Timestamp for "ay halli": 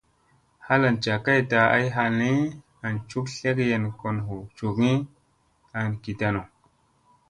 1.77-2.33